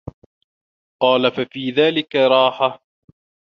قَالَ 1.01 1.31
فَفِي 1.31 1.71
ذَلِكَ 1.71 2.15
رَاحَةٌ 2.15 2.79